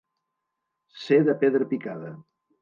Ser 1.03 1.19
de 1.27 1.35
pedra 1.45 1.69
picada. 1.75 2.11